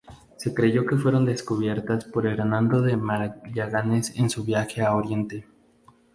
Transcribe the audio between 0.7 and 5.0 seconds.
que fueron descubiertas por Hernando de Magallanes en su viaje a